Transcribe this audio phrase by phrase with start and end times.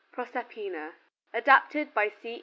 [0.13, 0.95] PROSERPINA
[1.31, 2.39] ADAPTED BY C.